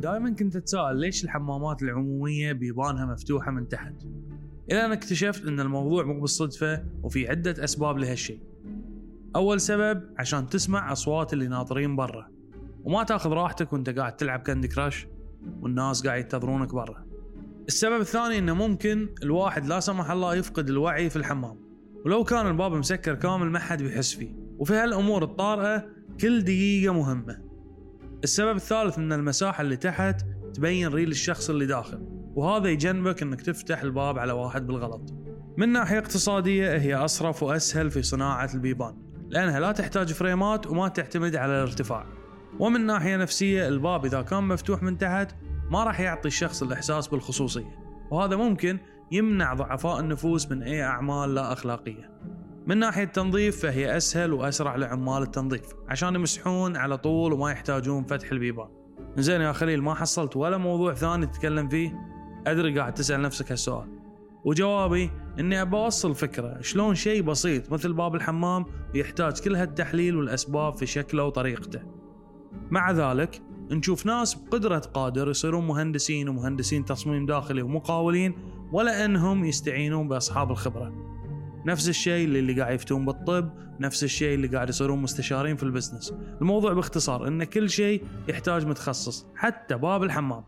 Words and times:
دائما 0.00 0.30
كنت 0.30 0.56
أتساءل 0.56 0.96
ليش 0.96 1.24
الحمامات 1.24 1.82
العمومية 1.82 2.52
بيبانها 2.52 3.06
مفتوحة 3.06 3.50
من 3.50 3.68
تحت؟ 3.68 3.94
إلى 4.70 4.84
أن 4.84 4.92
اكتشفت 4.92 5.46
أن 5.46 5.60
الموضوع 5.60 6.04
مو 6.04 6.20
بالصدفة 6.20 6.84
وفي 7.02 7.28
عدة 7.28 7.64
أسباب 7.64 7.98
لهالشيء 7.98 8.40
أول 9.36 9.60
سبب 9.60 10.02
عشان 10.18 10.46
تسمع 10.46 10.92
أصوات 10.92 11.32
اللي 11.32 11.48
ناطرين 11.48 11.96
برا. 11.96 12.28
وما 12.84 13.04
تأخذ 13.04 13.30
راحتك 13.30 13.72
وأنت 13.72 13.90
قاعد 13.90 14.16
تلعب 14.16 14.40
كاندي 14.40 14.68
كراش 14.68 15.06
والناس 15.60 16.06
قاعد 16.06 16.20
ينتظرونك 16.20 16.74
برا. 16.74 17.06
السبب 17.68 18.00
الثاني 18.00 18.38
إنه 18.38 18.54
ممكن 18.54 19.08
الواحد 19.22 19.66
لا 19.66 19.80
سمح 19.80 20.10
الله 20.10 20.34
يفقد 20.34 20.68
الوعي 20.68 21.10
في 21.10 21.16
الحمام. 21.16 21.56
ولو 22.04 22.24
كان 22.24 22.46
الباب 22.46 22.72
مسكر 22.72 23.14
كامل 23.14 23.50
ما 23.50 23.58
حد 23.58 23.82
بيحس 23.82 24.14
فيه. 24.14 24.34
وفي 24.58 24.74
هالأمور 24.74 25.24
الطارئة 25.24 25.86
كل 26.20 26.42
دقيقة 26.42 26.92
مهمة. 26.92 27.47
السبب 28.24 28.56
الثالث 28.56 28.98
ان 28.98 29.12
المساحة 29.12 29.62
اللي 29.62 29.76
تحت 29.76 30.22
تبين 30.54 30.88
ريل 30.88 31.10
الشخص 31.10 31.50
اللي 31.50 31.66
داخل 31.66 31.98
وهذا 32.34 32.68
يجنبك 32.68 33.22
إنك 33.22 33.40
تفتح 33.40 33.82
الباب 33.82 34.18
على 34.18 34.32
واحد 34.32 34.66
بالغلط. 34.66 35.14
من 35.56 35.68
ناحية 35.68 35.98
اقتصادية 35.98 36.76
هي 36.76 36.94
أصرف 36.94 37.42
وأسهل 37.42 37.90
في 37.90 38.02
صناعة 38.02 38.50
البيبان 38.54 38.96
لأنها 39.28 39.60
لا 39.60 39.72
تحتاج 39.72 40.12
فريمات 40.12 40.66
وما 40.66 40.88
تعتمد 40.88 41.36
على 41.36 41.52
الارتفاع. 41.52 42.06
ومن 42.58 42.86
ناحية 42.86 43.16
نفسية 43.16 43.68
الباب 43.68 44.04
إذا 44.04 44.22
كان 44.22 44.44
مفتوح 44.44 44.82
من 44.82 44.98
تحت 44.98 45.34
ما 45.70 45.84
راح 45.84 46.00
يعطي 46.00 46.28
الشخص 46.28 46.62
الإحساس 46.62 47.08
بالخصوصية 47.08 47.78
وهذا 48.10 48.36
ممكن 48.36 48.78
يمنع 49.12 49.54
ضعفاء 49.54 50.00
النفوس 50.00 50.50
من 50.50 50.62
أي 50.62 50.82
أعمال 50.82 51.34
لا 51.34 51.52
أخلاقية. 51.52 52.17
من 52.68 52.78
ناحية 52.78 53.02
التنظيف 53.02 53.62
فهي 53.62 53.96
أسهل 53.96 54.32
وأسرع 54.32 54.76
لعمال 54.76 55.22
التنظيف 55.22 55.62
عشان 55.88 56.14
يمسحون 56.14 56.76
على 56.76 56.98
طول 56.98 57.32
وما 57.32 57.50
يحتاجون 57.50 58.04
فتح 58.04 58.32
البيبان 58.32 58.68
زين 59.16 59.40
يا 59.40 59.52
خليل 59.52 59.82
ما 59.82 59.94
حصلت 59.94 60.36
ولا 60.36 60.56
موضوع 60.56 60.94
ثاني 60.94 61.26
تتكلم 61.26 61.68
فيه 61.68 61.94
أدري 62.46 62.78
قاعد 62.78 62.94
تسأل 62.94 63.22
نفسك 63.22 63.52
هالسؤال 63.52 63.88
وجوابي 64.44 65.10
إني 65.40 65.62
ابى 65.62 65.76
اوصل 65.76 66.14
فكرة 66.14 66.60
شلون 66.60 66.94
شيء 66.94 67.22
بسيط 67.22 67.72
مثل 67.72 67.92
باب 67.92 68.14
الحمام 68.14 68.64
يحتاج 68.94 69.40
كل 69.40 69.56
هالتحليل 69.56 70.16
والأسباب 70.16 70.74
في 70.76 70.86
شكله 70.86 71.24
وطريقته. 71.24 71.80
مع 72.70 72.90
ذلك 72.90 73.42
نشوف 73.70 74.06
ناس 74.06 74.34
بقدرة 74.34 74.78
قادر 74.78 75.30
يصيرون 75.30 75.66
مهندسين 75.66 76.28
ومهندسين 76.28 76.84
تصميم 76.84 77.26
داخلي 77.26 77.62
ومقاولين 77.62 78.34
ولا 78.72 79.04
إنهم 79.04 79.44
يستعينون 79.44 80.08
بأصحاب 80.08 80.50
الخبرة. 80.50 81.17
نفس 81.66 81.88
الشيء 81.88 82.24
اللي 82.24 82.60
قاعد 82.60 82.74
يفتون 82.74 83.04
بالطب، 83.04 83.50
نفس 83.80 84.04
الشيء 84.04 84.34
اللي 84.34 84.46
قاعد 84.48 84.68
يصيرون 84.68 84.98
مستشارين 84.98 85.56
في 85.56 85.62
البزنس. 85.62 86.14
الموضوع 86.40 86.72
باختصار 86.72 87.28
إن 87.28 87.44
كل 87.44 87.70
شيء 87.70 88.04
يحتاج 88.28 88.66
متخصص، 88.66 89.26
حتى 89.34 89.76
باب 89.76 90.02
الحمام. 90.02 90.44